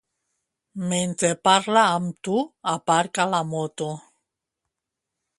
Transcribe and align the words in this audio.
Mentre 0.91 1.29
parla 1.47 1.83
amb 1.97 2.15
tu 2.27 2.39
aparca 2.71 3.27
la 3.35 3.43
moto. 3.53 3.91